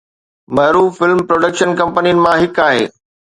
معروف 0.55 0.89
film 0.99 1.19
production 1.29 1.69
ڪمپنين 1.83 2.17
مان 2.23 2.35
هڪ 2.45 2.65
آهي 2.69 2.83